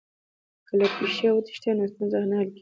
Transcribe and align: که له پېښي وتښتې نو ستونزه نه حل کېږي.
که 0.67 0.73
له 0.79 0.87
پېښي 0.97 1.27
وتښتې 1.31 1.71
نو 1.77 1.83
ستونزه 1.91 2.17
نه 2.29 2.35
حل 2.39 2.49
کېږي. 2.55 2.59